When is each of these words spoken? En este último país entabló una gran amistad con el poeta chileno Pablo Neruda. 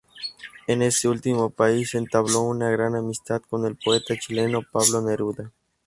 En 0.65 0.81
este 0.81 1.07
último 1.07 1.51
país 1.51 1.93
entabló 1.93 2.41
una 2.41 2.71
gran 2.71 2.95
amistad 2.95 3.39
con 3.47 3.67
el 3.67 3.75
poeta 3.75 4.17
chileno 4.17 4.63
Pablo 4.63 4.99
Neruda. 5.03 5.53